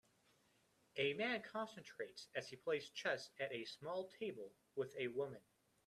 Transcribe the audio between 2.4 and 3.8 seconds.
he plays chess at a